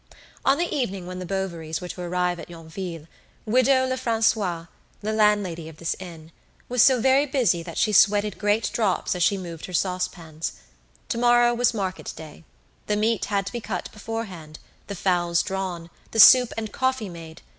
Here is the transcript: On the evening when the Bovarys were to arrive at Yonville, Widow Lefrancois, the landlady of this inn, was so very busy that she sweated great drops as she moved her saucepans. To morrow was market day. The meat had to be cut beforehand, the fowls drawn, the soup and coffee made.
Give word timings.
On 0.43 0.57
the 0.57 0.75
evening 0.75 1.05
when 1.05 1.19
the 1.19 1.27
Bovarys 1.27 1.79
were 1.79 1.87
to 1.89 2.01
arrive 2.01 2.39
at 2.39 2.49
Yonville, 2.49 3.05
Widow 3.45 3.85
Lefrancois, 3.85 4.67
the 5.01 5.13
landlady 5.13 5.69
of 5.69 5.77
this 5.77 5.95
inn, 5.99 6.31
was 6.67 6.81
so 6.81 6.99
very 6.99 7.27
busy 7.27 7.61
that 7.61 7.77
she 7.77 7.93
sweated 7.93 8.39
great 8.39 8.71
drops 8.73 9.13
as 9.13 9.21
she 9.21 9.37
moved 9.37 9.67
her 9.67 9.73
saucepans. 9.73 10.53
To 11.09 11.19
morrow 11.19 11.53
was 11.53 11.75
market 11.75 12.13
day. 12.15 12.43
The 12.87 12.97
meat 12.97 13.25
had 13.25 13.45
to 13.45 13.51
be 13.51 13.61
cut 13.61 13.91
beforehand, 13.91 14.57
the 14.87 14.95
fowls 14.95 15.43
drawn, 15.43 15.91
the 16.09 16.19
soup 16.19 16.51
and 16.57 16.71
coffee 16.73 17.07
made. 17.07 17.43